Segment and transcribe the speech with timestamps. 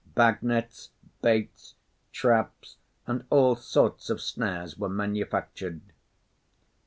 [0.15, 0.89] Bag nets,
[1.21, 1.75] baits,
[2.11, 5.79] traps and all sorts of snares were manufactured.